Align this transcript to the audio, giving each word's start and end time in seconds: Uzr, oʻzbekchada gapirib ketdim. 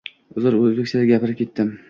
Uzr, 0.41 0.57
oʻzbekchada 0.61 1.05
gapirib 1.13 1.41
ketdim. 1.45 1.73